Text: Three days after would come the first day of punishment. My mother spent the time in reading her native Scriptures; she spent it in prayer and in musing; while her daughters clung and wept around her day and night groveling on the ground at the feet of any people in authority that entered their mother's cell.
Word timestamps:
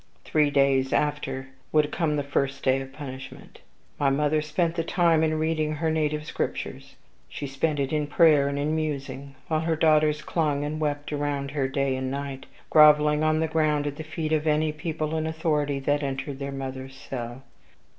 Three 0.25 0.49
days 0.49 0.93
after 0.93 1.49
would 1.71 1.91
come 1.91 2.15
the 2.15 2.23
first 2.23 2.63
day 2.63 2.81
of 2.81 2.91
punishment. 2.91 3.59
My 3.99 4.09
mother 4.09 4.41
spent 4.41 4.73
the 4.73 4.83
time 4.83 5.23
in 5.23 5.37
reading 5.37 5.73
her 5.73 5.91
native 5.91 6.25
Scriptures; 6.25 6.95
she 7.29 7.45
spent 7.45 7.79
it 7.79 7.93
in 7.93 8.07
prayer 8.07 8.47
and 8.47 8.57
in 8.57 8.75
musing; 8.75 9.35
while 9.47 9.59
her 9.59 9.75
daughters 9.75 10.23
clung 10.23 10.63
and 10.65 10.79
wept 10.81 11.13
around 11.13 11.51
her 11.51 11.67
day 11.67 11.95
and 11.95 12.09
night 12.09 12.47
groveling 12.71 13.23
on 13.23 13.41
the 13.41 13.47
ground 13.47 13.85
at 13.85 13.97
the 13.97 14.03
feet 14.03 14.31
of 14.33 14.47
any 14.47 14.71
people 14.71 15.15
in 15.15 15.27
authority 15.27 15.77
that 15.77 16.01
entered 16.01 16.39
their 16.39 16.51
mother's 16.51 16.95
cell. 16.95 17.43